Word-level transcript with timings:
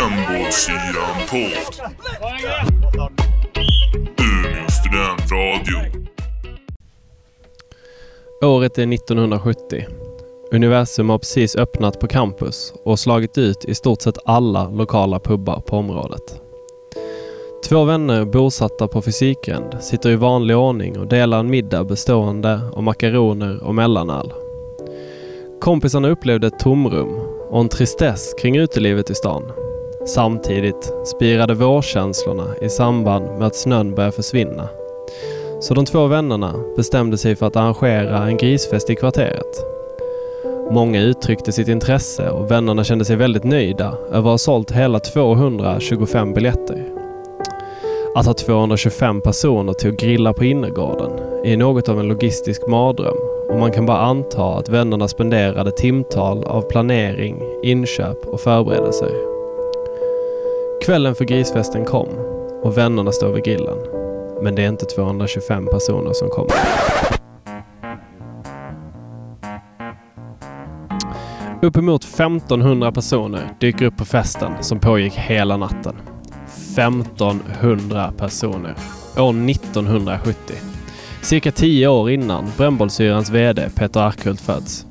Brännbollsyran 0.00 1.16
podd. 1.30 1.90
Umeå 4.18 4.68
studentradio. 4.70 6.06
Året 8.44 8.78
är 8.78 8.94
1970. 8.94 9.86
Universum 10.52 11.10
har 11.10 11.18
precis 11.18 11.56
öppnat 11.56 12.00
på 12.00 12.06
campus 12.06 12.72
och 12.84 12.98
slagit 12.98 13.38
ut 13.38 13.64
i 13.64 13.74
stort 13.74 14.02
sett 14.02 14.18
alla 14.24 14.68
lokala 14.68 15.18
pubbar 15.18 15.60
på 15.60 15.76
området. 15.76 16.40
Två 17.68 17.84
vänner 17.84 18.24
bosatta 18.24 18.88
på 18.88 19.02
Fysikgränd 19.02 19.76
sitter 19.80 20.10
i 20.10 20.16
vanlig 20.16 20.56
ordning 20.56 20.98
och 20.98 21.06
delar 21.06 21.40
en 21.40 21.50
middag 21.50 21.84
bestående 21.84 22.60
av 22.72 22.82
makaroner 22.82 23.62
och 23.64 23.74
mellanöl. 23.74 24.32
Kompisarna 25.60 26.08
upplevde 26.08 26.46
ett 26.46 26.58
tomrum 26.58 27.20
och 27.50 27.60
en 27.60 27.68
tristess 27.68 28.34
kring 28.38 28.56
utelivet 28.56 29.10
i 29.10 29.14
stan. 29.14 29.42
Samtidigt 30.06 30.92
spirade 31.04 31.54
vårkänslorna 31.54 32.56
i 32.60 32.68
samband 32.68 33.24
med 33.24 33.46
att 33.46 33.56
snön 33.56 33.94
började 33.94 34.16
försvinna. 34.16 34.68
Så 35.60 35.74
de 35.74 35.84
två 35.84 36.06
vännerna 36.06 36.54
bestämde 36.76 37.18
sig 37.18 37.36
för 37.36 37.46
att 37.46 37.56
arrangera 37.56 38.26
en 38.26 38.36
grisfest 38.36 38.90
i 38.90 38.96
kvarteret. 38.96 39.64
Många 40.70 41.02
uttryckte 41.02 41.52
sitt 41.52 41.68
intresse 41.68 42.30
och 42.30 42.50
vännerna 42.50 42.84
kände 42.84 43.04
sig 43.04 43.16
väldigt 43.16 43.44
nöjda 43.44 43.94
över 44.08 44.18
att 44.18 44.24
ha 44.24 44.38
sålt 44.38 44.70
hela 44.70 45.00
225 45.00 46.34
biljetter. 46.34 46.84
Att 48.14 48.26
ha 48.26 48.34
225 48.34 49.20
personer 49.20 49.72
till 49.72 49.90
att 49.90 50.00
grilla 50.00 50.32
på 50.32 50.44
innergården 50.44 51.10
är 51.44 51.56
något 51.56 51.88
av 51.88 52.00
en 52.00 52.08
logistisk 52.08 52.66
mardröm 52.66 53.16
och 53.48 53.58
man 53.58 53.72
kan 53.72 53.86
bara 53.86 53.98
anta 53.98 54.44
att 54.44 54.68
vännerna 54.68 55.08
spenderade 55.08 55.70
timtal 55.70 56.44
av 56.44 56.62
planering, 56.62 57.42
inköp 57.62 58.26
och 58.26 58.40
förberedelser. 58.40 59.39
Kvällen 60.80 61.14
för 61.14 61.24
grisfesten 61.24 61.84
kom 61.84 62.08
och 62.62 62.78
vännerna 62.78 63.12
står 63.12 63.32
vid 63.32 63.44
grillen. 63.44 63.78
Men 64.42 64.54
det 64.54 64.64
är 64.64 64.68
inte 64.68 64.86
225 64.86 65.66
personer 65.66 66.12
som 66.12 66.28
kommer. 66.28 66.52
Uppemot 71.62 72.04
1500 72.04 72.92
personer 72.92 73.54
dyker 73.60 73.84
upp 73.86 73.96
på 73.96 74.04
festen 74.04 74.52
som 74.60 74.80
pågick 74.80 75.14
hela 75.14 75.56
natten. 75.56 75.96
1500 76.46 78.12
personer. 78.18 78.74
År 79.18 79.50
1970. 79.50 80.54
Cirka 81.22 81.52
10 81.52 81.88
år 81.88 82.10
innan 82.10 82.46
Brännbollsyrans 82.56 83.30
VD 83.30 83.70
Peter 83.74 84.00
Arkhult 84.00 84.40
föds. 84.40 84.86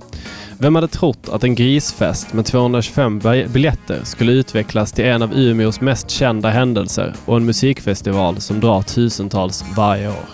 Vem 0.61 0.75
hade 0.75 0.87
trott 0.87 1.29
att 1.29 1.43
en 1.43 1.55
grisfest 1.55 2.33
med 2.33 2.45
225 2.45 3.19
biljetter 3.53 3.99
skulle 4.03 4.31
utvecklas 4.31 4.91
till 4.91 5.05
en 5.05 5.21
av 5.21 5.33
Umeås 5.33 5.81
mest 5.81 6.09
kända 6.09 6.49
händelser 6.49 7.13
och 7.25 7.37
en 7.37 7.45
musikfestival 7.45 8.41
som 8.41 8.59
drar 8.59 8.81
tusentals 8.81 9.65
varje 9.75 10.07
år. 10.07 10.25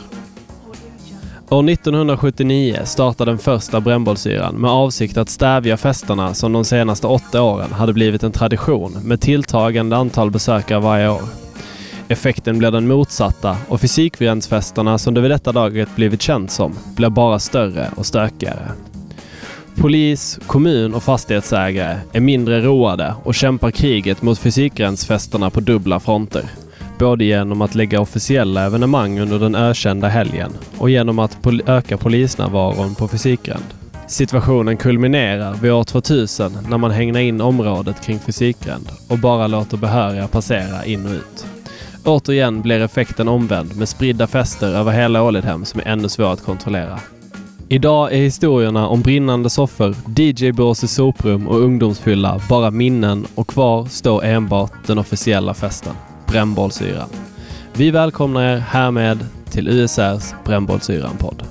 År 1.49 1.69
1979 1.69 2.79
startade 2.85 3.31
den 3.31 3.37
första 3.37 3.81
brännbollsyran 3.81 4.55
med 4.55 4.71
avsikt 4.71 5.17
att 5.17 5.29
stävja 5.29 5.77
festerna 5.77 6.33
som 6.33 6.53
de 6.53 6.65
senaste 6.65 7.07
åtta 7.07 7.41
åren 7.41 7.73
hade 7.73 7.93
blivit 7.93 8.23
en 8.23 8.31
tradition 8.31 8.91
med 9.03 9.21
tilltagande 9.21 9.97
antal 9.97 10.31
besökare 10.31 10.79
varje 10.79 11.09
år. 11.09 11.23
Effekten 12.07 12.59
blev 12.59 12.71
den 12.71 12.87
motsatta 12.87 13.57
och 13.67 13.81
fysikgrändsfesterna 13.81 14.97
som 14.97 15.13
det 15.13 15.21
vid 15.21 15.31
detta 15.31 15.51
laget 15.51 15.95
blivit 15.95 16.21
känt 16.21 16.51
som 16.51 16.73
blev 16.95 17.11
bara 17.11 17.39
större 17.39 17.89
och 17.95 18.05
stökigare. 18.05 18.71
Polis, 19.77 20.39
kommun 20.47 20.93
och 20.93 21.03
fastighetsägare 21.03 21.97
är 22.11 22.19
mindre 22.19 22.61
roade 22.61 23.15
och 23.23 23.35
kämpar 23.35 23.71
kriget 23.71 24.21
mot 24.21 24.39
fysikgränsfesterna 24.39 25.49
på 25.49 25.59
dubbla 25.59 25.99
fronter. 25.99 26.43
Både 26.99 27.25
genom 27.25 27.61
att 27.61 27.75
lägga 27.75 28.01
officiella 28.01 28.65
evenemang 28.65 29.19
under 29.19 29.39
den 29.39 29.55
ökända 29.55 30.07
helgen 30.07 30.51
och 30.77 30.89
genom 30.89 31.19
att 31.19 31.41
pol 31.41 31.61
öka 31.65 31.97
polisnärvaron 31.97 32.95
på 32.95 33.08
Fysikgränd. 33.08 33.64
Situationen 34.08 34.77
kulminerar 34.77 35.53
vid 35.53 35.71
år 35.71 35.83
2000 35.83 36.58
när 36.69 36.77
man 36.77 36.91
hängnar 36.91 37.19
in 37.19 37.41
området 37.41 38.05
kring 38.05 38.19
Fysikgränd 38.19 38.89
och 39.09 39.19
bara 39.19 39.47
låter 39.47 39.77
behöriga 39.77 40.27
passera 40.27 40.85
in 40.85 41.05
och 41.05 41.11
ut. 41.11 41.45
Återigen 42.05 42.61
blir 42.61 42.80
effekten 42.81 43.27
omvänd 43.27 43.75
med 43.75 43.89
spridda 43.89 44.27
fester 44.27 44.67
över 44.67 44.91
hela 44.91 45.23
Ålidhem 45.23 45.65
som 45.65 45.80
är 45.80 45.87
ännu 45.87 46.09
svårare 46.09 46.33
att 46.33 46.45
kontrollera. 46.45 46.99
Idag 47.70 48.14
är 48.14 48.17
historierna 48.17 48.87
om 48.87 49.02
brinnande 49.02 49.49
soffor, 49.49 49.95
DJ-bås 50.15 50.83
i 50.83 50.87
soprum 50.87 51.48
och 51.48 51.59
ungdomsfylla 51.59 52.42
bara 52.49 52.71
minnen 52.71 53.26
och 53.36 53.48
kvar 53.48 53.86
står 53.86 54.23
enbart 54.26 54.71
den 54.87 54.98
officiella 54.98 55.53
festen, 55.53 55.93
Brännbollsyran. 56.27 57.09
Vi 57.73 57.92
välkomnar 57.92 58.42
er 58.53 58.58
härmed 58.58 59.26
till 59.49 59.67
USRs 59.67 60.33
Brännbollsyran-podd. 60.45 61.43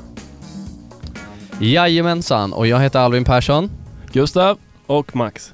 Jajamensan, 1.60 2.52
och 2.52 2.66
jag 2.66 2.80
heter 2.80 2.98
Alvin 2.98 3.24
Persson. 3.24 3.70
Gustav, 4.12 4.58
Och 4.86 5.16
Max. 5.16 5.52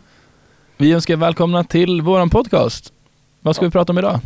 vi 0.77 0.93
önskar 0.93 1.17
välkomna 1.17 1.65
till 1.65 2.03
våran 2.03 2.31
podcast. 2.31 2.93
Vad 3.41 3.57
ska 3.57 3.65
vi 3.65 3.71
prata 3.71 3.93
om 3.93 3.99
idag? 3.99 4.21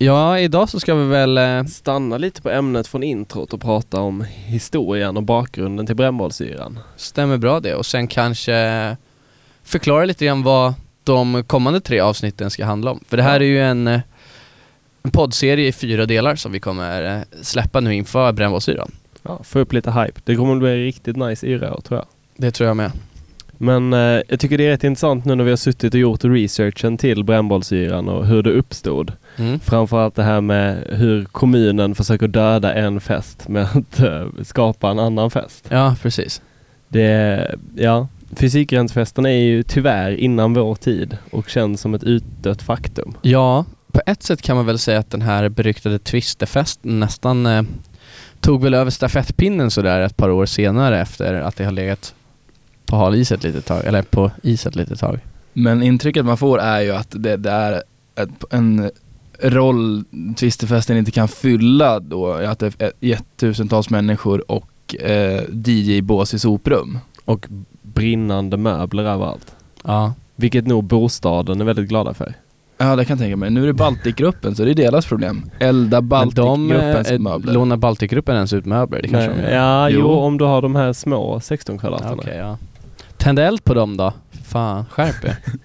Ja, 0.00 0.38
idag 0.38 0.68
så 0.68 0.80
ska 0.80 0.94
vi 0.94 1.06
väl... 1.06 1.38
Eh, 1.38 1.64
Stanna 1.64 2.18
lite 2.18 2.42
på 2.42 2.50
ämnet 2.50 2.86
från 2.86 3.02
introt 3.02 3.52
och 3.52 3.60
prata 3.60 4.00
om 4.00 4.24
historien 4.46 5.16
och 5.16 5.22
bakgrunden 5.22 5.86
till 5.86 5.96
brännbollsyran. 5.96 6.78
stämmer 6.96 7.36
bra 7.36 7.60
det 7.60 7.74
och 7.74 7.86
sen 7.86 8.08
kanske 8.08 8.96
förklara 9.62 10.04
lite 10.04 10.24
grann 10.26 10.42
vad 10.42 10.74
de 11.04 11.44
kommande 11.44 11.80
tre 11.80 12.00
avsnitten 12.00 12.50
ska 12.50 12.64
handla 12.64 12.90
om. 12.90 13.04
För 13.08 13.16
det 13.16 13.22
här 13.22 13.40
är 13.40 13.44
ju 13.44 13.62
en, 13.62 13.86
eh, 13.86 14.00
en 15.02 15.10
poddserie 15.10 15.68
i 15.68 15.72
fyra 15.72 16.06
delar 16.06 16.36
som 16.36 16.52
vi 16.52 16.60
kommer 16.60 17.16
eh, 17.16 17.22
släppa 17.42 17.80
nu 17.80 17.94
inför 17.94 18.32
brännbollsyran. 18.32 18.92
Ja, 19.22 19.40
få 19.44 19.58
upp 19.58 19.72
lite 19.72 19.90
hype. 19.90 20.20
Det 20.24 20.36
kommer 20.36 20.56
bli 20.56 20.84
riktigt 20.84 21.16
nice 21.16 21.46
yra 21.46 21.80
tror 21.80 21.98
jag. 21.98 22.06
Det 22.36 22.50
tror 22.50 22.66
jag 22.66 22.76
med. 22.76 22.92
Men 23.58 23.92
eh, 23.92 24.20
jag 24.28 24.40
tycker 24.40 24.58
det 24.58 24.66
är 24.66 24.70
rätt 24.70 24.84
intressant 24.84 25.24
nu 25.24 25.34
när 25.34 25.44
vi 25.44 25.50
har 25.50 25.56
suttit 25.56 25.94
och 25.94 26.00
gjort 26.00 26.24
researchen 26.24 26.96
till 26.96 27.24
brännbollsyran 27.24 28.08
och 28.08 28.26
hur 28.26 28.42
det 28.42 28.50
uppstod. 28.50 29.12
Mm. 29.36 29.60
Framförallt 29.60 30.14
det 30.14 30.22
här 30.22 30.40
med 30.40 30.84
hur 30.90 31.24
kommunen 31.24 31.94
försöker 31.94 32.28
döda 32.28 32.74
en 32.74 33.00
fest 33.00 33.48
med 33.48 33.62
att 33.62 34.00
eh, 34.00 34.26
skapa 34.42 34.90
en 34.90 34.98
annan 34.98 35.30
fest. 35.30 35.66
Ja, 35.68 35.96
precis. 36.02 36.42
Det, 36.88 37.54
ja, 37.76 38.08
fysikgränsfesterna 38.36 39.30
är 39.30 39.42
ju 39.42 39.62
tyvärr 39.62 40.10
innan 40.10 40.54
vår 40.54 40.74
tid 40.74 41.16
och 41.30 41.48
känns 41.48 41.80
som 41.80 41.94
ett 41.94 42.04
utdött 42.04 42.62
faktum. 42.62 43.14
Ja, 43.22 43.64
på 43.92 44.00
ett 44.06 44.22
sätt 44.22 44.42
kan 44.42 44.56
man 44.56 44.66
väl 44.66 44.78
säga 44.78 44.98
att 44.98 45.10
den 45.10 45.22
här 45.22 45.48
beryktade 45.48 45.98
Twisterfesten 45.98 47.00
nästan 47.00 47.46
eh, 47.46 47.62
tog 48.40 48.62
väl 48.62 48.74
över 48.74 48.90
stafettpinnen 48.90 49.70
sådär 49.70 50.00
ett 50.00 50.16
par 50.16 50.30
år 50.30 50.46
senare 50.46 51.00
efter 51.00 51.34
att 51.34 51.56
det 51.56 51.64
har 51.64 51.72
legat 51.72 52.14
på 52.88 52.96
hal 52.96 53.14
is 53.14 53.32
ett 53.32 53.42
litet 53.44 53.66
tag, 53.66 53.84
eller 53.84 54.02
på 54.02 54.30
is 54.42 54.66
ett 54.66 54.76
litet 54.76 54.98
tag. 54.98 55.18
Men 55.52 55.82
intrycket 55.82 56.24
man 56.24 56.36
får 56.36 56.58
är 56.60 56.80
ju 56.80 56.90
att 56.92 57.08
det, 57.10 57.36
det 57.36 57.50
är 57.50 57.82
ett, 58.16 58.44
en 58.50 58.90
roll 59.42 60.04
Twisterfesten 60.36 60.96
inte 60.96 61.10
kan 61.10 61.28
fylla 61.28 62.00
då, 62.00 62.32
att 62.32 62.58
det 62.58 62.80
är 63.00 63.18
tusentals 63.36 63.90
människor 63.90 64.50
och 64.50 64.94
eh, 65.00 65.42
DJ-bås 65.66 66.34
i 66.34 66.38
soprum. 66.38 66.98
Och 67.24 67.46
brinnande 67.82 68.56
möbler 68.56 69.04
överallt. 69.04 69.52
Ja. 69.84 70.14
Vilket 70.36 70.66
nog 70.66 70.84
bostaden 70.84 71.60
är 71.60 71.64
väldigt 71.64 71.88
glada 71.88 72.14
för. 72.14 72.34
Ja 72.78 72.96
det 72.96 73.04
kan 73.04 73.14
jag 73.14 73.18
tänka 73.18 73.36
mig. 73.36 73.50
Nu 73.50 73.62
är 73.62 73.66
det 73.66 73.72
Baltikgruppen 73.72 74.54
så 74.54 74.64
det 74.64 74.70
är 74.70 74.74
deras 74.74 75.06
problem. 75.06 75.50
Elda 75.58 76.00
Men 76.00 76.08
de 76.30 76.68
Baltikgruppens 76.68 77.10
eh, 77.10 77.18
möbler. 77.18 77.52
lånar 77.52 77.76
Baltikgruppen 77.76 78.34
ens 78.34 78.52
ut 78.52 78.64
möbler? 78.66 79.02
Det 79.02 79.08
kanske 79.08 79.30
Nej, 79.30 79.36
de 79.42 79.50
gör? 79.50 79.56
ja, 79.56 79.88
jo. 79.90 80.00
Jo. 80.00 80.10
om 80.10 80.38
du 80.38 80.44
har 80.44 80.62
de 80.62 80.76
här 80.76 80.92
små 80.92 81.40
16 81.40 81.74
Ja, 81.74 81.80
kvadraterna. 81.80 82.14
okej, 82.22 82.36
ja. 82.36 82.58
Tänd 83.18 83.38
eld 83.38 83.64
på 83.64 83.74
dem 83.74 83.96
då. 83.96 84.12
Fan, 84.44 84.84
skärp 84.90 85.24
er. 85.24 85.36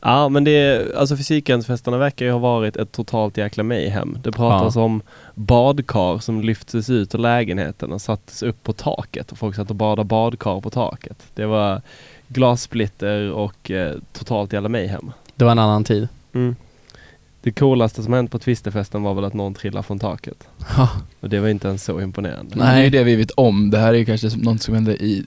Ja 0.00 0.28
men 0.28 0.44
det 0.44 0.50
är, 0.50 0.96
alltså 0.96 1.16
fysikgränsfesterna 1.16 1.96
verkar 1.98 2.26
ju 2.26 2.32
ha 2.32 2.38
varit 2.38 2.76
ett 2.76 2.92
totalt 2.92 3.36
jäkla 3.36 3.62
mayhem. 3.62 4.18
Det 4.22 4.32
pratas 4.32 4.76
om 4.76 5.02
badkar 5.34 6.18
som 6.18 6.40
lyftes 6.40 6.90
ut 6.90 7.14
ur 7.14 7.18
lägenheten 7.18 7.92
och 7.92 8.00
sattes 8.00 8.42
upp 8.42 8.62
på 8.62 8.72
taket 8.72 9.32
och 9.32 9.38
folk 9.38 9.56
satt 9.56 9.70
och 9.70 9.76
badade 9.76 10.04
badkar 10.04 10.60
på 10.60 10.70
taket. 10.70 11.16
Det 11.34 11.46
var 11.46 11.82
glassplitter 12.28 13.30
och 13.32 13.70
eh, 13.70 13.94
totalt 14.12 14.52
jävla 14.52 14.68
mayhem. 14.68 15.12
Det 15.34 15.44
var 15.44 15.52
en 15.52 15.58
annan 15.58 15.84
tid. 15.84 16.08
Mm. 16.32 16.56
Det 17.40 17.52
coolaste 17.52 18.02
som 18.02 18.12
hänt 18.12 18.30
på 18.30 18.38
Twisterfesten 18.38 19.02
var 19.02 19.14
väl 19.14 19.24
att 19.24 19.34
någon 19.34 19.54
trillade 19.54 19.82
från 19.86 19.98
taket. 19.98 20.48
Ja. 20.76 20.88
Och 21.20 21.28
det 21.28 21.40
var 21.40 21.48
inte 21.48 21.68
ens 21.68 21.84
så 21.84 22.00
imponerande. 22.00 22.56
Nej. 22.56 22.90
Det 22.90 22.98
är 22.98 23.00
det 23.00 23.04
vi 23.04 23.16
vet 23.16 23.30
om. 23.30 23.70
Det 23.70 23.78
här 23.78 23.94
är 23.94 23.98
ju 23.98 24.04
kanske 24.04 24.30
som- 24.30 24.40
något 24.40 24.62
som 24.62 24.74
händer 24.74 25.02
i 25.02 25.24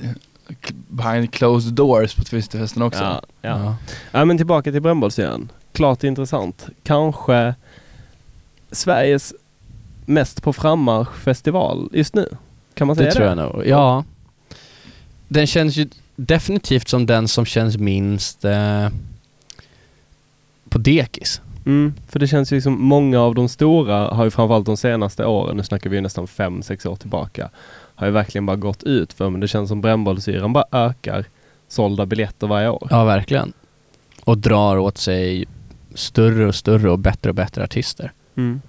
behind 0.87 1.31
closed 1.33 1.73
doors 1.73 2.15
på 2.15 2.23
Twisterfesten 2.23 2.81
också. 2.81 3.03
Ja, 3.03 3.21
ja. 3.41 3.49
Ja. 3.59 3.75
ja 4.11 4.25
men 4.25 4.37
tillbaka 4.37 4.71
till 4.71 4.81
brännbollsserien. 4.81 5.51
Klart 5.73 6.03
intressant. 6.03 6.67
Kanske 6.83 7.55
Sveriges 8.71 9.33
mest 10.05 10.43
på 10.43 10.53
frammarsch 10.53 11.13
festival 11.15 11.89
just 11.93 12.15
nu. 12.15 12.29
Kan 12.73 12.87
man 12.87 12.95
säga 12.95 13.05
Det 13.05 13.09
det? 13.11 13.15
tror 13.15 13.27
jag 13.27 13.37
nog. 13.37 13.67
Ja. 13.67 14.03
Den 15.27 15.47
känns 15.47 15.75
ju 15.77 15.89
definitivt 16.15 16.87
som 16.87 17.05
den 17.05 17.27
som 17.27 17.45
känns 17.45 17.77
minst 17.77 18.45
eh, 18.45 18.89
på 20.69 20.77
dekis. 20.77 21.41
Mm, 21.65 21.93
för 22.07 22.19
det 22.19 22.27
känns 22.27 22.51
ju 22.51 22.61
som 22.61 22.81
många 22.81 23.19
av 23.19 23.35
de 23.35 23.49
stora 23.49 24.07
har 24.13 24.23
ju 24.23 24.31
framförallt 24.31 24.65
de 24.65 24.77
senaste 24.77 25.25
åren, 25.25 25.57
nu 25.57 25.63
snackar 25.63 25.89
vi 25.89 25.95
ju 25.95 26.01
nästan 26.01 26.27
fem 26.27 26.61
sex 26.63 26.85
år 26.85 26.95
tillbaka, 26.95 27.49
har 27.99 28.07
ju 28.07 28.13
verkligen 28.13 28.45
bara 28.45 28.57
gått 28.57 28.83
ut 28.83 29.13
för 29.13 29.29
men 29.29 29.41
det 29.41 29.47
känns 29.47 29.69
som 29.69 29.81
brännbollsyran 29.81 30.53
bara 30.53 30.65
ökar 30.71 31.25
sålda 31.67 32.05
biljetter 32.05 32.47
varje 32.47 32.69
år. 32.69 32.87
Ja, 32.91 33.03
verkligen. 33.03 33.53
Och 34.23 34.37
drar 34.37 34.77
åt 34.77 34.97
sig 34.97 35.45
större 35.93 36.47
och 36.47 36.55
större 36.55 36.89
och 36.89 36.99
bättre 36.99 37.29
och 37.29 37.35
bättre 37.35 37.63
artister. 37.63 38.11
Mm. 38.35 38.61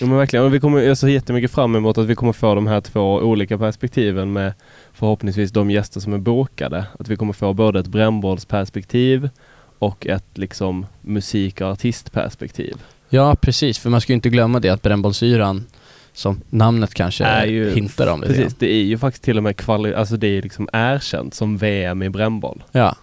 Ja 0.00 0.06
men 0.06 0.16
verkligen, 0.16 0.44
och 0.44 0.54
vi 0.54 0.60
kommer, 0.60 0.80
jag 0.80 0.98
ser 0.98 1.08
jättemycket 1.08 1.50
fram 1.50 1.76
emot 1.76 1.98
att 1.98 2.06
vi 2.06 2.14
kommer 2.14 2.32
få 2.32 2.54
de 2.54 2.66
här 2.66 2.80
två 2.80 3.14
olika 3.14 3.58
perspektiven 3.58 4.32
med 4.32 4.52
förhoppningsvis 4.92 5.50
de 5.50 5.70
gäster 5.70 6.00
som 6.00 6.12
är 6.12 6.18
bokade. 6.18 6.84
Att 6.98 7.08
vi 7.08 7.16
kommer 7.16 7.32
få 7.32 7.52
både 7.52 7.80
ett 7.80 7.86
brännbollsperspektiv 7.86 9.30
och 9.78 10.06
ett 10.06 10.38
liksom 10.38 10.86
musik 11.00 11.60
och 11.60 11.68
artistperspektiv. 11.68 12.74
Ja, 13.08 13.36
precis. 13.40 13.78
För 13.78 13.90
man 13.90 14.00
ska 14.00 14.12
ju 14.12 14.14
inte 14.14 14.28
glömma 14.28 14.60
det 14.60 14.68
att 14.68 14.82
brännbollsyran, 14.82 15.66
som 16.14 16.40
namnet 16.50 16.94
kanske 16.94 17.24
Är 17.24 17.46
ju- 17.46 17.74
hintar 17.74 18.06
om 18.12 18.20
lite 18.20 18.34
Precis, 18.34 18.54
det 18.58 18.72
är 18.72 18.82
ju 18.84 18.98
faktiskt 18.98 19.24
till 19.24 19.36
och 19.36 19.42
med 19.42 19.56
kvali- 19.56 19.94
alltså 19.94 20.16
det 20.16 20.26
är 20.26 20.42
liksom 20.42 20.68
erkänt 20.72 21.34
som 21.34 21.56
VM 21.56 22.02
i 22.02 22.08
brännboll. 22.10 22.62
Ja, 22.72 22.96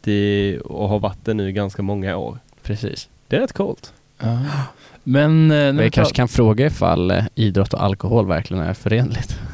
Det, 0.00 0.58
och 0.64 0.88
har 0.88 0.98
varit 0.98 1.24
det 1.24 1.34
nu 1.34 1.52
ganska 1.52 1.82
många 1.82 2.16
år. 2.16 2.38
precis. 2.62 3.08
Det 3.28 3.36
är 3.36 3.40
rätt 3.40 3.52
coolt. 3.52 3.92
Ja. 4.18 4.38
Men... 5.04 5.50
eh, 5.50 5.56
när 5.56 5.72
Vi 5.72 5.82
vi 5.82 5.90
kanske 5.90 6.14
kan 6.14 6.28
fråga 6.28 6.66
ifall 6.66 7.10
eh, 7.10 7.24
idrott 7.34 7.74
och 7.74 7.82
alkohol 7.84 8.26
verkligen 8.26 8.62
är 8.62 8.74
förenligt. 8.74 9.38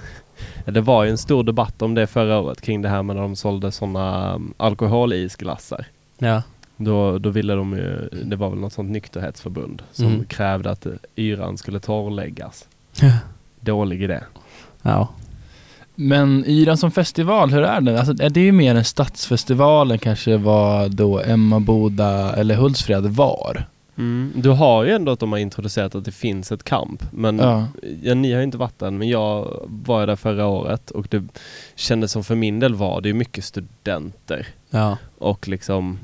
Ja, 0.64 0.72
Det 0.72 0.81
var 0.81 1.05
ju 1.05 1.10
en 1.10 1.19
stor 1.19 1.44
debatt 1.44 1.82
om 1.82 1.94
det 1.94 2.06
förra 2.06 2.38
året 2.40 2.60
kring 2.60 2.82
det 2.82 2.88
här 2.88 3.02
med 3.02 3.16
när 3.16 3.22
de 3.22 3.37
sålde 3.37 3.72
sådana 3.72 4.34
um, 4.34 4.55
alkoholisglassar. 4.56 5.87
Ja. 6.19 6.43
Då, 6.76 7.19
då 7.19 7.31
ville 7.31 7.55
de 7.55 7.72
ju, 7.76 8.08
det 8.25 8.37
var 8.37 8.50
väl 8.50 8.58
något 8.58 8.72
sånt 8.72 8.90
nykterhetsförbund 8.90 9.82
som 9.93 10.06
Mm. 10.06 10.25
krävde 10.25 10.70
att 10.70 10.87
eh, 10.87 10.93
yran 11.16 11.58
skulle 11.58 11.81
torrläggas. 11.81 12.69
Dålig 13.61 14.03
idé. 14.03 14.21
Ja. 14.83 15.09
Men 15.95 16.45
Yran 16.47 16.77
som 16.77 16.91
festival, 16.91 17.50
hur 17.50 17.62
är 17.62 17.81
den? 17.81 17.97
Alltså, 17.97 18.25
är 18.25 18.31
det 18.31 18.41
ju 18.41 18.53
mer 18.53 18.75
en 18.75 18.85
stadsfestival 18.85 19.91
än 19.91 19.99
kanske 19.99 20.37
vad 20.37 20.91
då 20.97 21.21
Emmaboda 21.21 22.33
eller 22.37 22.55
Hultsfred 22.55 23.05
var? 23.05 23.65
Mm. 23.97 24.33
Du 24.35 24.50
har 24.50 24.85
ju 24.85 24.91
ändå 24.93 25.12
att 25.12 25.21
de 25.21 25.33
har 25.33 25.39
introducerat 25.39 25.95
att 25.95 26.05
det 26.05 26.12
finns 26.12 26.53
ett 26.53 26.65
kamp. 26.65 27.03
Men 27.12 27.39
Ja. 27.39 27.67
ja, 28.03 28.15
ni 28.15 28.33
har 28.33 28.39
ju 28.39 28.45
inte 28.45 28.59
varit 28.59 28.79
där 28.79 28.91
men 28.91 29.09
jag 29.09 29.61
var 29.67 30.06
där 30.06 30.17
förra 30.17 30.47
året 30.47 30.91
och 30.91 31.06
det 31.11 31.23
kändes 31.75 32.12
som 32.12 32.25
för 32.25 32.35
min 32.35 32.61
del 32.61 32.75
var 32.75 33.01
det 33.01 33.09
ju 33.09 33.15
mycket 33.15 33.44
studenter. 33.44 34.47
Ja. 34.71 34.97
Och 35.19 35.49
liksom 35.49 35.99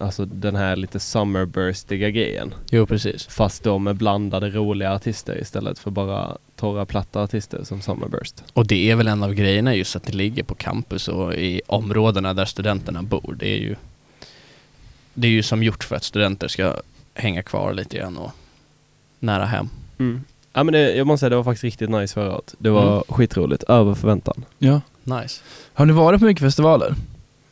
Alltså 0.00 0.24
den 0.24 0.56
här 0.56 0.76
lite 0.76 1.00
summerburstiga 1.00 2.10
grejen. 2.10 2.54
Jo, 2.70 2.86
precis. 2.86 3.26
Fast 3.26 3.62
då 3.64 3.78
med 3.78 3.96
blandade 3.96 4.50
roliga 4.50 4.92
artister 4.94 5.40
istället 5.40 5.78
för 5.78 5.90
bara 5.90 6.36
torra 6.56 6.86
platta 6.86 7.22
artister 7.22 7.64
som 7.64 7.80
Summerburst. 7.80 8.42
Och 8.52 8.66
det 8.66 8.90
är 8.90 8.96
väl 8.96 9.08
en 9.08 9.22
av 9.22 9.34
grejerna 9.34 9.74
just 9.74 9.96
att 9.96 10.02
det 10.04 10.12
ligger 10.12 10.42
på 10.42 10.54
campus 10.54 11.08
och 11.08 11.34
i 11.34 11.60
områdena 11.66 12.34
där 12.34 12.44
studenterna 12.44 13.02
bor. 13.02 13.36
Det 13.38 13.48
är 13.48 13.58
ju 13.58 13.76
Det 15.14 15.26
är 15.28 15.32
ju 15.32 15.42
som 15.42 15.62
gjort 15.62 15.84
för 15.84 15.96
att 15.96 16.04
studenter 16.04 16.48
ska 16.48 16.74
hänga 17.14 17.42
kvar 17.42 17.72
lite 17.74 17.96
grann 17.96 18.16
och 18.16 18.30
nära 19.18 19.44
hem. 19.44 19.68
Mm. 19.98 20.24
Ja 20.52 20.64
men 20.64 20.72
det, 20.72 20.94
jag 20.96 21.06
måste 21.06 21.20
säga 21.20 21.30
det 21.30 21.36
var 21.36 21.44
faktiskt 21.44 21.64
riktigt 21.64 21.90
nice 21.90 22.14
förra 22.14 22.32
året. 22.34 22.54
Det 22.58 22.70
var 22.70 22.92
Mm. 22.92 23.02
skitroligt, 23.08 23.62
över 23.62 23.94
förväntan. 23.94 24.44
ja. 24.58 24.80
Nice. 25.06 25.40
Har 25.74 25.86
ni 25.86 25.92
varit 25.92 26.20
på 26.20 26.26
mycket 26.26 26.42
festivaler? 26.42 26.94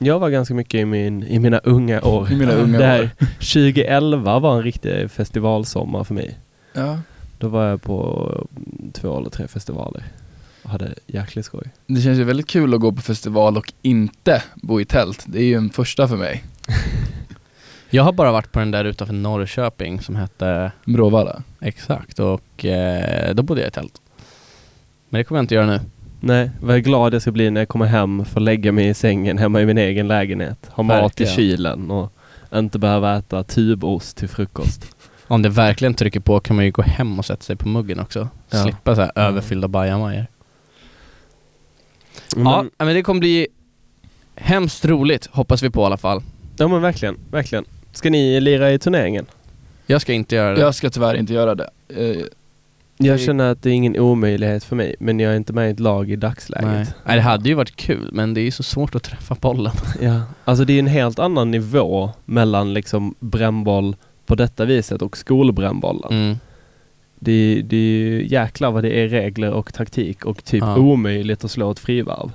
Jag 0.05 0.19
var 0.19 0.31
ganska 0.31 0.55
mycket 0.55 0.75
i, 0.75 0.85
min, 0.85 1.23
i 1.23 1.39
mina 1.39 1.59
unga 1.59 2.01
år. 2.03 2.33
I 2.33 2.37
mina 2.37 2.53
unga 2.53 2.79
det 2.79 2.87
här, 2.87 3.03
år. 3.03 3.09
2011 3.39 4.39
var 4.39 4.57
en 4.57 4.63
riktig 4.63 5.11
festivalsommar 5.11 6.05
för 6.05 6.15
mig. 6.15 6.39
Ja. 6.73 6.99
Då 7.39 7.49
var 7.49 7.65
jag 7.65 7.83
på 7.83 8.47
två 8.93 9.19
eller 9.19 9.31
tre 9.31 9.49
festivaler 9.49 10.05
och 10.63 10.71
hade 10.71 10.95
jäkligt 11.07 11.45
skoj. 11.45 11.71
Det 11.87 12.01
känns 12.01 12.19
ju 12.19 12.25
väldigt 12.25 12.47
kul 12.47 12.75
att 12.75 12.81
gå 12.81 12.93
på 12.93 13.03
festival 13.03 13.57
och 13.57 13.73
inte 13.83 14.43
bo 14.55 14.81
i 14.81 14.85
tält. 14.85 15.25
Det 15.27 15.39
är 15.39 15.45
ju 15.45 15.55
en 15.55 15.71
första 15.71 16.09
för 16.09 16.17
mig. 16.17 16.45
Jag 17.91 18.03
har 18.03 18.13
bara 18.13 18.33
varit 18.33 18.53
på 18.53 18.59
den 18.59 18.71
där 18.71 18.85
utanför 18.85 19.15
Norrköping 19.15 20.01
som 20.01 20.17
hette 20.17 20.73
Bråvalla. 20.85 21.43
Exakt 21.61 22.19
och 22.19 22.65
eh, 22.65 23.35
då 23.35 23.43
bodde 23.43 23.61
jag 23.61 23.69
i 23.69 23.71
tält. 23.71 24.01
Men 25.09 25.19
det 25.19 25.25
kommer 25.25 25.39
jag 25.39 25.45
inte 25.45 25.55
göra 25.55 25.67
nu. 25.67 25.81
Nej, 26.25 26.51
vad 26.61 26.83
glad 26.85 27.15
jag 27.15 27.23
ska 27.23 27.31
bli 27.31 27.51
när 27.51 27.61
jag 27.61 27.69
kommer 27.69 27.87
hem, 27.87 28.25
får 28.25 28.41
lägga 28.41 28.73
mig 28.73 28.89
i 28.89 28.95
sängen 28.95 29.39
hemma 29.39 29.61
i 29.61 29.67
min 29.67 29.79
egen 29.79 30.09
lägenhet. 30.09 30.59
Ha 30.71 30.83
mat 30.83 31.21
i 31.21 31.27
kylen 31.27 31.91
och 31.91 32.13
inte 32.55 32.79
behöva 32.79 33.17
äta 33.17 33.43
tubost 33.45 34.17
till 34.17 34.29
frukost. 34.29 34.97
Om 35.29 35.43
det 35.43 35.49
verkligen 35.49 35.95
trycker 35.95 36.21
på 36.21 36.41
kan 36.41 36.57
man 36.57 36.65
ju 36.65 36.71
gå 36.71 36.83
hem 36.83 37.19
och 37.19 37.25
sätta 37.25 37.43
sig 37.43 37.57
på 37.57 37.69
muggen 37.69 38.01
också. 38.01 38.29
Ja. 38.51 38.63
Slippa 38.63 38.95
så 38.95 39.01
här 39.01 39.13
Mm. 39.15 39.29
överfyllda 39.29 39.69
bajamajor. 39.69 40.27
Men, 42.37 42.47
Ja, 42.79 42.85
men 42.85 42.95
det 42.95 43.03
kommer 43.03 43.21
bli 43.21 43.47
hemskt 44.37 44.85
roligt, 44.85 45.29
hoppas 45.33 45.63
vi 45.63 45.71
på 45.71 45.83
i 45.83 45.85
alla 45.85 45.97
fall. 45.97 46.23
ja 46.57 46.69
men 46.69 46.83
verkligen, 46.83 47.17
verkligen. 47.31 47.65
Ska 47.93 48.11
ni 48.11 48.41
lira 48.41 48.73
i 48.73 48.79
turneringen? 48.79 49.27
Jag 49.87 50.01
ska 50.01 50.13
inte 50.13 50.35
göra 50.35 50.55
det. 50.55 50.61
Jag 50.61 50.75
ska 50.75 50.91
tyvärr 50.91 51.15
inte 51.15 51.33
göra 51.33 51.55
det. 51.55 51.71
Jag 52.97 53.21
känner 53.21 53.51
att 53.51 53.63
det 53.63 53.71
är 53.71 53.75
ingen 53.75 53.99
omöjlighet 53.99 54.65
för 54.65 54.77
mig, 54.77 54.95
men 55.01 55.21
jag 55.21 55.33
är 55.33 55.37
inte 55.37 55.53
med 55.53 55.69
i 55.69 55.73
ett 55.73 55.81
lag 55.81 56.11
i 56.11 56.17
dagsläget. 56.17 56.69
Nej. 56.71 56.87
Nej, 57.07 57.17
det 57.17 57.23
hade 57.23 57.49
ju 57.49 57.55
varit 57.55 57.77
kul, 57.77 58.11
men 58.13 58.35
det 58.35 58.41
är 58.41 58.43
ju 58.43 58.51
så 58.51 58.63
svårt 58.63 58.95
att 58.95 59.03
träffa 59.03 59.37
bollen. 59.41 59.73
Ja, 60.01 60.21
alltså 60.45 60.65
det 60.65 60.73
är 60.73 60.79
en 60.79 60.87
helt 60.87 61.19
annan 61.19 61.51
nivå 61.51 62.11
mellan 62.25 62.75
liksom 62.75 63.15
brännboll 63.21 63.97
på 64.27 64.35
detta 64.35 64.65
viset 64.65 65.03
och 65.03 65.17
skolbrännbollen. 65.17 66.13
Mm. 66.13 66.37
Det, 67.19 67.63
det 67.67 67.77
är 67.77 67.81
ju 67.81 68.27
jäklar 68.29 68.71
vad 68.71 68.83
det 68.85 69.01
är 69.01 69.09
regler 69.09 69.51
och 69.51 69.75
taktik 69.75 70.25
och 70.25 70.45
typ 70.45 70.61
Ja. 70.63 70.77
omöjligt 70.77 71.45
att 71.45 71.51
slå 71.51 71.71
ett 71.71 71.79
frivarv. 71.79 72.31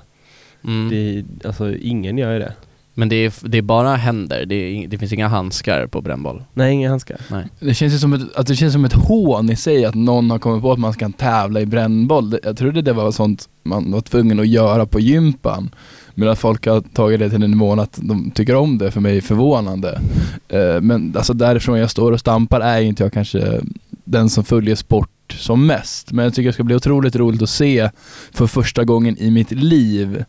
Mm. 0.64 0.88
Det, 0.90 1.24
alltså 1.48 1.74
ingen 1.76 2.18
gör 2.18 2.32
ju 2.32 2.38
det. 2.38 2.52
Men 2.98 3.08
det 3.08 3.16
är, 3.16 3.32
det 3.48 3.58
är 3.58 3.62
bara 3.62 3.96
händer, 3.96 4.46
det, 4.46 4.54
är, 4.54 4.88
det 4.88 4.98
finns 4.98 5.12
inga 5.12 5.28
handskar 5.28 5.86
på 5.86 6.00
brännboll. 6.00 6.42
Nej, 6.54 6.72
inga 6.72 6.88
handskar. 6.88 7.20
Nej. 7.30 7.44
Det 7.60 7.74
känns 7.74 7.94
ju 7.94 7.98
som 7.98 8.12
ett, 8.12 8.36
att 8.36 8.46
det 8.46 8.56
känns 8.56 8.72
som 8.72 8.84
ett 8.84 8.92
hån 8.92 9.50
i 9.50 9.56
sig 9.56 9.84
att 9.84 9.94
någon 9.94 10.30
har 10.30 10.38
kommit 10.38 10.62
på 10.62 10.72
att 10.72 10.78
man 10.78 10.92
ska 10.92 11.08
tävla 11.08 11.60
i 11.60 11.66
brännboll. 11.66 12.38
Jag 12.42 12.56
trodde 12.56 12.82
det 12.82 12.92
var 12.92 13.10
sånt 13.10 13.48
man 13.62 13.92
var 13.92 14.00
tvungen 14.00 14.40
att 14.40 14.48
göra 14.48 14.86
på 14.86 15.00
gympan. 15.00 15.70
Men 16.14 16.28
att 16.28 16.38
folk 16.38 16.66
har 16.66 16.80
tagit 16.80 17.20
det 17.20 17.30
till 17.30 17.40
den 17.40 17.50
nivån 17.50 17.80
att 17.80 17.98
de 18.02 18.30
tycker 18.30 18.54
om 18.54 18.78
det 18.78 18.90
för 18.90 19.00
mig 19.00 19.16
är 19.16 19.20
förvånande. 19.20 20.00
Eh, 20.48 20.80
Men 20.80 21.14
alltså 21.16 21.32
därifrån 21.32 21.78
jag 21.78 21.90
står 21.90 22.12
och 22.12 22.20
stampar 22.20 22.60
är 22.60 22.80
inte 22.80 23.02
jag 23.02 23.12
kanske 23.12 23.60
den 24.04 24.30
som 24.30 24.44
följer 24.44 24.74
sport 24.74 25.36
som 25.38 25.66
mest. 25.66 26.12
Men 26.12 26.24
jag 26.24 26.34
tycker 26.34 26.48
det 26.48 26.52
ska 26.52 26.64
bli 26.64 26.74
otroligt 26.74 27.16
roligt 27.16 27.42
att 27.42 27.50
se 27.50 27.90
för 28.32 28.46
första 28.46 28.84
gången 28.84 29.18
i 29.18 29.30
mitt 29.30 29.50
liv 29.50 30.24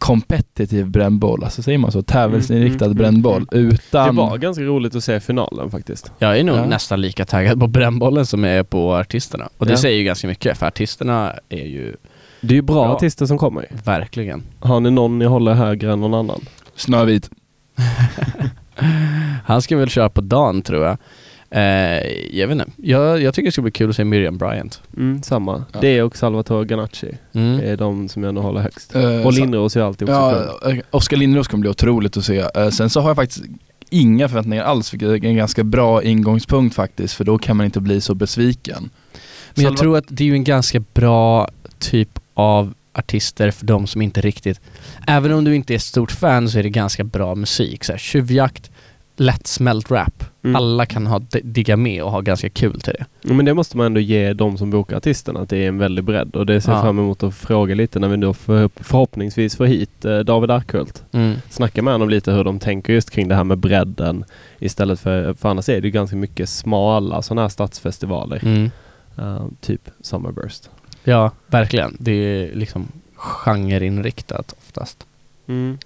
competitive 0.00 0.84
brännboll, 0.90 1.44
alltså 1.44 1.62
säger 1.62 1.78
man 1.78 1.92
så? 1.92 2.02
Tävlingsinriktad 2.02 2.84
Mm, 2.84 2.96
mm, 2.96 2.96
brännboll 2.98 3.46
utan... 3.52 4.06
Det 4.16 4.22
var 4.22 4.38
ganska 4.38 4.62
roligt 4.64 4.94
att 4.94 5.04
se 5.04 5.20
finalen 5.20 5.70
faktiskt. 5.70 6.12
Jag 6.18 6.38
är 6.38 6.44
nog 6.44 6.56
Ja. 6.56 6.66
nästan 6.66 7.00
lika 7.00 7.24
taggad 7.24 7.60
på 7.60 7.66
brännbollen 7.66 8.26
som 8.26 8.44
jag 8.44 8.56
är 8.56 8.62
på 8.62 8.94
artisterna. 8.96 9.48
Och 9.58 9.66
det 9.66 9.72
Ja. 9.72 9.76
säger 9.76 9.98
ju 9.98 10.04
ganska 10.04 10.26
mycket, 10.28 10.58
för 10.58 10.66
artisterna 10.66 11.34
är 11.48 11.66
ju 11.66 11.96
Det 12.40 12.52
är 12.54 12.56
ju 12.56 12.62
bra 12.62 12.84
Bra. 12.84 12.94
artister 12.94 13.26
som 13.26 13.38
kommer. 13.38 13.66
verkligen 13.84 14.42
Har 14.60 14.80
ni 14.80 14.90
någon 14.90 15.18
ni 15.18 15.24
håller 15.24 15.54
högre 15.54 15.92
än 15.92 16.00
någon 16.00 16.14
annan? 16.14 16.40
Snövit. 16.76 17.30
Han 19.44 19.62
ska 19.62 19.76
väl 19.76 19.88
köra 19.88 20.08
på 20.08 20.20
dagen 20.20 20.62
tror 20.62 20.84
jag. 20.84 20.96
Eh, 21.50 21.60
jag 22.38 22.48
vet 22.48 22.50
inte. 22.52 22.66
Jag, 22.76 23.22
jag 23.22 23.34
tycker 23.34 23.46
det 23.48 23.52
ska 23.52 23.62
bli 23.62 23.70
kul 23.70 23.90
att 23.90 23.96
se 23.96 24.04
Miriam 24.04 24.38
Bryant. 24.38 24.80
Mm, 24.96 25.22
samma. 25.22 25.64
Ja. 25.72 25.80
Det 25.80 26.02
och 26.02 26.16
Salvatore 26.16 26.64
Ganacci 26.64 27.08
Mm. 27.32 27.60
är 27.60 27.76
de 27.76 28.08
som 28.08 28.22
jag 28.22 28.34
nog 28.34 28.44
håller 28.44 28.60
högst. 28.60 28.94
Eh, 28.94 29.26
Och 29.26 29.32
Lindros 29.32 29.76
är 29.76 29.80
alltid 29.80 30.08
också. 30.10 30.58
Ja, 30.62 30.70
eh, 30.70 30.78
Oskar 30.90 31.16
Lindros 31.16 31.48
kommer 31.48 31.60
bli 31.60 31.70
otroligt 31.70 32.16
att 32.16 32.24
se. 32.24 32.38
Eh, 32.54 32.68
Sen 32.68 32.90
så 32.90 33.00
har 33.00 33.08
jag 33.10 33.16
faktiskt 33.16 33.44
inga 33.90 34.28
förväntningar 34.28 34.64
alls, 34.64 34.92
vilket 34.94 35.08
är 35.08 35.24
en 35.24 35.36
ganska 35.36 35.64
bra 35.64 36.02
ingångspunkt 36.02 36.74
faktiskt, 36.76 37.14
för 37.14 37.24
då 37.24 37.38
kan 37.38 37.56
man 37.56 37.66
inte 37.66 37.80
bli 37.80 38.00
så 38.00 38.14
besviken. 38.14 38.90
Men 39.54 39.64
jag 39.64 39.72
Salva- 39.72 39.76
tror 39.80 39.96
att 39.98 40.04
det 40.08 40.24
är 40.24 40.26
ju 40.28 40.34
en 40.34 40.44
ganska 40.44 40.80
bra 40.80 41.48
typ 41.78 42.18
av 42.34 42.74
artister 42.92 43.50
för 43.50 43.66
de 43.66 43.86
som 43.86 44.02
inte 44.02 44.20
riktigt... 44.20 44.60
Även 45.06 45.32
om 45.32 45.44
du 45.44 45.54
inte 45.54 45.72
är 45.72 45.76
ett 45.76 45.82
stort 45.82 46.12
fan 46.12 46.48
så 46.48 46.58
är 46.58 46.62
det 46.62 46.68
ganska 46.70 47.04
bra 47.04 47.34
musik. 47.34 47.84
Så 47.84 47.92
här, 47.92 47.98
tjuvjakt, 47.98 48.70
lättsmält 49.16 49.90
rap. 49.90 50.24
Mm. 50.42 50.56
Alla 50.56 50.86
kan 50.86 51.06
ha, 51.06 51.20
digga 51.42 51.76
med 51.76 52.02
och 52.02 52.10
ha 52.10 52.20
ganska 52.20 52.48
kul 52.48 52.80
till 52.80 52.92
det. 52.98 53.06
Ja, 53.22 53.34
men 53.34 53.44
det 53.44 53.54
måste 53.54 53.76
man 53.76 53.86
ändå 53.86 54.00
ge 54.00 54.32
de 54.32 54.58
som 54.58 54.70
bokar 54.70 54.96
artisterna, 54.96 55.40
att 55.40 55.48
det 55.48 55.56
är 55.56 55.68
en 55.68 55.78
väldig 55.78 56.04
bredd. 56.04 56.36
Och 56.36 56.46
det 56.46 56.60
ser 56.60 56.70
jag 56.72 56.78
Ja. 56.78 56.82
fram 56.82 56.98
emot 56.98 57.22
att 57.22 57.34
fråga 57.34 57.74
lite 57.74 57.98
när 57.98 58.08
vi 58.08 58.34
för, 58.34 58.70
förhoppningsvis 58.76 59.56
får 59.56 59.64
hit 59.66 60.04
eh, 60.04 60.18
David 60.18 60.50
Arkhult. 60.50 61.04
Mm. 61.12 61.34
Snacka 61.50 61.82
med 61.82 61.94
honom 61.94 62.08
lite 62.10 62.32
hur 62.32 62.44
de 62.44 62.58
tänker 62.58 62.92
just 62.92 63.10
kring 63.10 63.28
det 63.28 63.34
här 63.34 63.44
med 63.44 63.58
bredden. 63.58 64.24
Istället 64.58 65.00
för, 65.00 65.34
för 65.34 65.48
annars 65.48 65.68
är 65.68 65.80
det 65.80 65.86
ju 65.86 65.90
ganska 65.92 66.16
mycket 66.16 66.48
smala 66.48 67.22
sådana 67.22 67.42
här 67.42 67.48
stadsfestivaler. 67.48 68.40
Mm. 68.44 68.70
Eh, 69.18 69.44
typ 69.60 69.90
Summerburst. 70.00 70.70
Ja, 71.04 71.30
verkligen. 71.46 71.96
Det 72.00 72.12
är 72.12 72.54
liksom 72.54 72.88
genreinriktat 73.16 74.54
oftast. 74.58 75.06
Mm. 75.48 75.78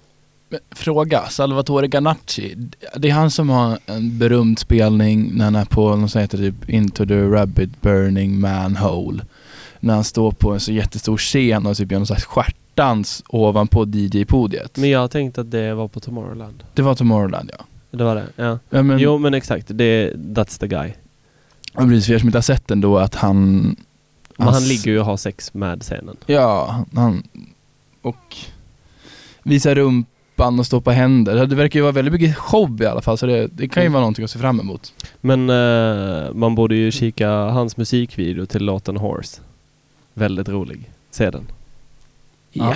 Fråga, 0.71 1.25
Salvatore 1.29 1.87
Ganacci. 1.87 2.55
Det 2.95 3.09
är 3.09 3.13
han 3.13 3.31
som 3.31 3.49
har 3.49 3.79
en 3.85 4.17
berömd 4.17 4.59
spelning 4.59 5.31
när 5.33 5.45
han 5.45 5.55
är 5.55 5.65
på 5.65 5.95
något 5.95 6.11
som 6.11 6.21
heter 6.21 6.37
typ 6.37 6.69
Into 6.69 7.05
the 7.05 7.21
Rabbit 7.21 7.81
Burning 7.81 8.39
Manhole. 8.39 9.25
När 9.79 9.93
han 9.93 10.03
står 10.03 10.31
på 10.31 10.53
en 10.53 10.59
så 10.59 10.71
jättestor 10.71 11.17
scen 11.17 11.65
och 11.65 11.77
typ 11.77 11.91
gör 11.91 11.99
någon 11.99 12.07
slags 12.07 12.25
stjärtdans 12.25 13.23
ovanpå 13.27 13.85
DJ-podiet. 13.85 14.77
Men 14.77 14.89
jag 14.89 15.11
tänkte 15.11 15.41
att 15.41 15.51
det 15.51 15.73
var 15.73 15.87
på 15.87 15.99
Tomorrowland. 15.99 16.63
Det 16.73 16.81
var 16.81 16.95
Tomorrowland 16.95 17.51
ja. 17.57 17.65
Det 17.91 18.03
var 18.03 18.15
det? 18.15 18.25
Ja. 18.35 18.59
ja 18.69 18.83
men, 18.83 18.99
Jo 18.99 19.17
men 19.17 19.33
exakt, 19.33 19.67
det, 19.69 20.13
that's 20.13 20.59
the 20.59 20.67
guy. 20.67 20.93
ja, 21.73 21.81
precis, 21.81 22.05
för 22.05 22.13
er 22.13 22.19
som 22.19 22.27
inte 22.27 22.37
har 22.37 22.43
sett 22.43 22.67
den 22.67 22.81
då 22.81 22.97
att 22.97 23.15
han... 23.15 23.75
Men 24.37 24.47
han 24.47 24.63
ligger 24.67 24.91
ju 24.91 24.99
och 24.99 25.05
har 25.05 25.17
sex 25.17 25.53
med 25.53 25.81
scenen. 25.81 26.17
Ja, 26.25 26.85
han... 26.95 27.23
Och 28.01 28.35
visar 29.43 29.75
rumpan 30.35 30.59
och 30.59 30.65
står 30.65 30.81
på 30.81 30.91
händer. 30.91 31.45
Det 31.45 31.55
verkar 31.55 31.79
ju 31.79 31.83
vara 31.83 31.91
väldigt 31.91 32.13
mycket 32.13 32.35
show 32.37 32.81
i 32.81 32.85
alla 32.85 33.01
fall 33.01 33.17
så 33.17 33.25
det, 33.25 33.47
det 33.47 33.67
kan 33.67 33.83
ju 33.83 33.87
Mm. 33.87 33.93
vara 33.93 34.01
någonting 34.01 34.25
att 34.25 34.31
se 34.31 34.39
fram 34.39 34.59
emot. 34.59 34.93
Men 35.21 35.49
eh, 35.49 36.33
man 36.33 36.55
borde 36.55 36.75
ju 36.75 36.91
kika 36.91 37.29
hans 37.29 37.77
musikvideo 37.77 38.45
till 38.45 38.63
låten 38.65 38.97
Horse. 38.97 39.41
Väldigt 40.13 40.49
rolig. 40.49 40.91
Se 41.11 41.29
den. 41.29 41.43
Ja. 42.51 42.73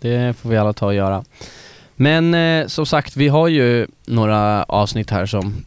Det 0.00 0.36
får 0.36 0.50
vi 0.50 0.56
alla 0.56 0.72
ta 0.72 0.86
och 0.86 0.94
göra. 0.94 1.24
Men 1.96 2.34
eh, 2.34 2.66
som 2.66 2.86
sagt, 2.86 3.16
vi 3.16 3.28
har 3.28 3.48
ju 3.48 3.86
några 4.06 4.62
avsnitt 4.64 5.10
här 5.10 5.26
som 5.26 5.64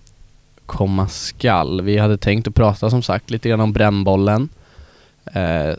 komma 0.65 1.07
skall. 1.07 1.81
Vi 1.81 1.97
hade 1.97 2.17
tänkt 2.17 2.47
att 2.47 2.55
prata 2.55 2.89
som 2.89 3.01
sagt 3.01 3.29
lite 3.29 3.49
grann 3.49 3.61
om 3.61 3.73
brännbollen. 3.73 4.49
Eh, 5.25 5.75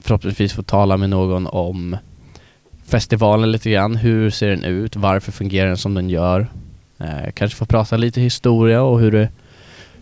förhoppningsvis 0.00 0.52
få 0.52 0.62
tala 0.62 0.96
med 0.96 1.10
någon 1.10 1.46
om 1.46 1.96
festivalen 2.88 3.52
lite 3.52 3.70
grann. 3.70 3.96
Hur 3.96 4.30
ser 4.30 4.48
den 4.48 4.64
ut? 4.64 4.96
Varför 4.96 5.32
fungerar 5.32 5.66
den 5.68 5.76
som 5.76 5.94
den 5.94 6.10
gör? 6.10 6.46
Eh, 6.98 7.32
kanske 7.34 7.56
få 7.58 7.64
prata 7.66 7.96
lite 7.96 8.20
historia 8.20 8.82
och 8.82 9.00
hur 9.00 9.12
det, 9.12 9.28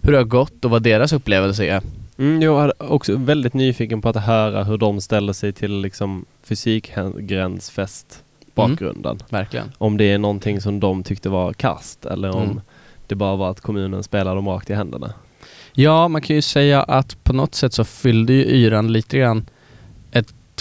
hur 0.02 0.12
det 0.12 0.18
har 0.18 0.24
gått 0.24 0.64
och 0.64 0.70
vad 0.70 0.82
deras 0.82 1.12
upplevelse 1.12 1.64
är. 1.66 1.80
Mm, 2.18 2.42
jag 2.42 2.64
är 2.64 2.92
också 2.92 3.16
väldigt 3.16 3.54
nyfiken 3.54 4.02
på 4.02 4.08
att 4.08 4.16
höra 4.16 4.64
hur 4.64 4.78
de 4.78 5.00
ställer 5.00 5.32
sig 5.32 5.52
till 5.52 5.80
liksom 5.80 6.24
fysikgränsfest 6.42 8.22
bakgrunden. 8.54 9.18
Verkligen. 9.28 9.72
Om 9.78 9.96
det 9.96 10.04
är 10.04 10.18
någonting 10.18 10.60
som 10.60 10.80
de 10.80 11.02
tyckte 11.02 11.28
var 11.28 11.52
kast 11.52 12.04
eller 12.06 12.30
om 12.36 12.42
Mm. 12.42 12.60
det 13.06 13.14
bara 13.14 13.36
var 13.36 13.50
att 13.50 13.60
kommunen 13.60 14.02
spelade 14.02 14.36
dem 14.36 14.48
rakt 14.48 14.70
i 14.70 14.74
händerna. 14.74 15.12
Ja, 15.72 16.08
man 16.08 16.22
kan 16.22 16.36
ju 16.36 16.42
säga 16.42 16.82
att 16.82 17.24
på 17.24 17.32
något 17.32 17.54
sätt 17.54 17.72
så 17.72 17.84
fyllde 17.84 18.32
ju 18.32 18.44
yran 18.44 18.92
lite 18.92 19.18
grann 19.18 19.46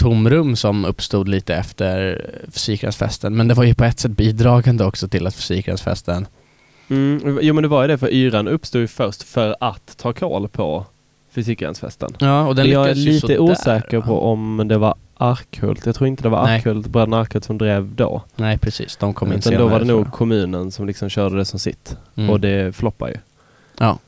tomrum 0.04 0.56
som 0.56 0.84
uppstod 0.84 1.28
lite 1.28 1.54
efter 1.54 2.20
Fysikgränsfesten. 2.52 3.36
Men 3.36 3.48
det 3.48 3.54
var 3.54 3.64
ju 3.64 3.74
på 3.74 3.84
ett 3.84 4.00
sätt 4.00 4.10
bidragande 4.10 4.84
också 4.84 5.08
till 5.08 5.26
att 5.26 5.34
Fysikgränsfesten... 5.34 6.26
Mm, 6.88 7.38
jo 7.42 7.54
men 7.54 7.62
det 7.62 7.68
var 7.68 7.82
ju 7.82 7.88
det 7.88 7.98
för 7.98 8.12
yran 8.12 8.48
uppstod 8.48 8.80
ju 8.80 8.88
först 8.88 9.22
för 9.22 9.56
att 9.60 9.96
ta 9.96 10.12
koll 10.12 10.48
på 10.48 10.86
fysikgränsfesten. 11.34 12.16
Ja, 12.18 12.46
och 12.46 12.54
den 12.54 12.70
Jag 12.70 12.90
är 12.90 12.94
lite 12.94 13.20
sådär, 13.20 13.38
osäker 13.38 14.00
på 14.00 14.22
om 14.22 14.68
det 14.68 14.78
var 14.78 14.94
Arkhult. 15.16 15.86
Jag 15.86 15.94
tror 15.94 16.08
inte 16.08 16.22
det 16.22 16.28
var. 16.28 16.48
Arkhult, 16.48 16.86
bröderna 16.86 17.20
Arkhult 17.20 17.44
som 17.44 17.58
drev 17.58 17.94
då. 17.94 18.22
Nej, 18.36 18.58
precis. 18.58 18.96
De 18.96 19.14
kom 19.14 19.28
in 19.28 19.38
Utan 19.38 19.42
senare. 19.42 19.62
då 19.62 19.68
var 19.68 19.78
det 19.78 19.84
nog 19.84 20.12
kommunen 20.12 20.70
som 20.70 20.86
liksom 20.86 21.08
körde 21.08 21.36
det 21.36 21.44
som 21.44 21.58
sitt. 21.58 21.96
Mm. 22.14 22.30
Och 22.30 22.40
det 22.40 22.76
floppar 22.76 23.08
ju. 23.08 23.16
Ja. 23.78 23.98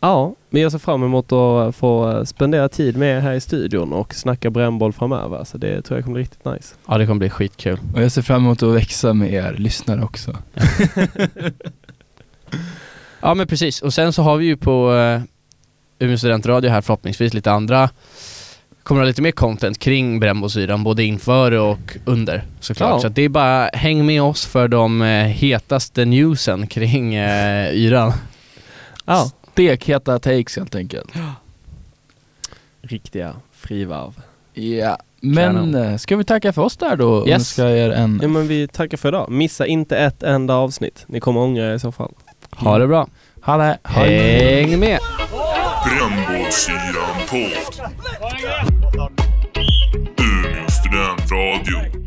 Ja, 0.00 0.34
men 0.50 0.62
jag 0.62 0.72
ser 0.72 0.78
fram 0.78 1.02
emot 1.02 1.32
att 1.32 1.76
få 1.76 2.22
spendera 2.26 2.68
tid 2.68 2.96
med 2.96 3.16
er 3.16 3.20
här 3.20 3.32
i 3.32 3.40
studion 3.40 3.92
och 3.92 4.14
snacka 4.14 4.50
brännboll 4.50 4.92
framöver. 4.92 5.44
Så 5.44 5.58
det 5.58 5.82
tror 5.82 5.98
jag 5.98 6.04
kommer 6.04 6.14
bli 6.14 6.22
riktigt 6.22 6.44
nice. 6.44 6.74
ja, 6.88 6.98
det 6.98 7.06
kommer 7.06 7.18
bli 7.18 7.30
skitkul. 7.30 7.78
Och 7.94 8.02
jag 8.02 8.12
ser 8.12 8.22
fram 8.22 8.44
emot 8.44 8.62
att 8.62 8.74
växa 8.74 9.14
med 9.14 9.32
er 9.32 9.54
lyssnare 9.58 10.02
också. 10.02 10.36
Ja, 13.20 13.34
men 13.34 13.46
precis. 13.46 13.82
Och 13.82 13.94
sen 13.94 14.12
så 14.12 14.22
har 14.22 14.36
vi 14.36 14.46
ju 14.46 14.56
på 14.56 14.92
uh, 14.92 15.20
Umeå 15.98 16.18
studentradio 16.18 16.70
här 16.70 16.80
förhoppningsvis 16.80 17.34
lite 17.34 17.52
andra 17.52 17.90
kommer 18.88 19.00
ha 19.00 19.06
lite 19.06 19.22
mer 19.22 19.30
content 19.30 19.78
kring 19.78 20.20
brännbollsyran, 20.20 20.84
både 20.84 21.04
inför 21.04 21.52
och 21.52 21.96
under 22.04 22.44
såklart. 22.60 22.90
Ja. 22.90 23.00
Så 23.00 23.06
att 23.06 23.14
det 23.14 23.22
är 23.22 23.28
bara 23.28 23.70
häng 23.72 24.06
med 24.06 24.22
oss 24.22 24.46
för 24.46 24.68
de 24.68 25.02
eh, 25.02 25.24
hetaste 25.26 26.04
newsen 26.04 26.66
kring 26.66 27.18
uh, 27.18 27.74
yran. 27.74 28.12
Ja. 29.04 29.30
Stekheta 29.58 30.18
takes 30.18 30.56
helt 30.56 30.74
enkelt. 30.74 31.12
Riktiga 32.82 33.34
frivarv. 33.52 34.20
Ja. 34.52 34.98
Men 35.20 35.54
Kanon. 35.54 35.74
eh, 35.74 35.96
ska 35.96 36.16
vi 36.16 36.24
tacka 36.24 36.52
för 36.52 36.62
oss 36.62 36.76
där 36.76 36.96
då 36.96 37.28
Yes. 37.28 37.34
önska 37.34 37.70
er 37.70 37.90
en... 37.90 38.18
Ja 38.22 38.28
men 38.28 38.48
vi 38.48 38.68
tackar 38.68 38.96
för 38.96 39.08
idag. 39.08 39.30
Missa 39.30 39.66
inte 39.66 39.96
ett 39.98 40.22
enda 40.22 40.54
avsnitt. 40.54 41.04
Ni 41.06 41.20
kommer 41.20 41.40
ångra 41.40 41.64
er 41.70 41.74
i 41.74 41.78
så 41.78 41.92
fall. 41.92 42.12
Ha 42.50 42.78
det 42.78 42.86
bra. 42.86 43.08
Ha 43.42 43.56
det! 43.56 43.78
Ha 43.82 44.04
det. 44.04 44.10
Häng 44.10 44.80
med! 44.80 44.98
Brännbollsyran 45.84 47.16
podd. 47.30 47.90
Umeå 50.20 50.68
studentradio. 50.70 51.97